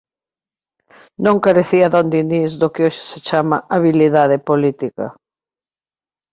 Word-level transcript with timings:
Non 1.25 1.37
carecía 1.45 1.91
D. 1.93 1.95
Dinís 2.13 2.51
do 2.61 2.67
que 2.73 2.83
hoxe 2.85 3.03
se 3.11 3.19
chama 3.27 3.57
"habilidade 3.75 4.37
política". 4.49 5.05